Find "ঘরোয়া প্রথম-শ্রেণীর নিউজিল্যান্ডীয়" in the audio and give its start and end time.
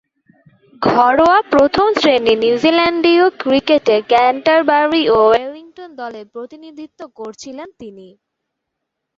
0.81-3.25